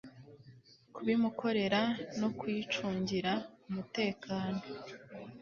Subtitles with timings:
[0.93, 1.81] kubimukorera
[2.19, 3.33] no kuyicungira
[3.69, 4.61] umutekano